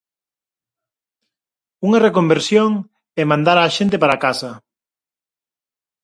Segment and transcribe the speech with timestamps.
[1.87, 2.69] Unha reconversión
[3.19, 4.51] e mandar á xente para a casa.